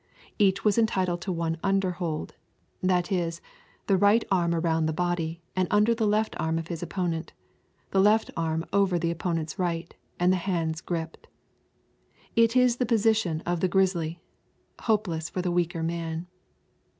[0.39, 2.31] Each was entitled to one underhold,
[2.81, 3.39] that is,
[3.85, 7.33] the right arm around the body and under the left arm of his opponent,
[7.91, 11.27] the left arm over the opponent's right, and the hands gripped.
[12.35, 14.23] It is the position of the grizzly,
[14.79, 16.25] hopeless for the weaker man.